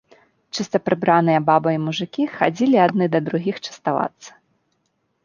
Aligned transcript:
Чыста 0.59 0.77
прыбраныя 0.87 1.43
бабы 1.49 1.69
і 1.75 1.81
мужыкі 1.83 2.25
хадзілі 2.37 2.77
адны 2.87 3.05
да 3.17 3.21
другіх 3.29 3.55
частавацца. 3.69 4.29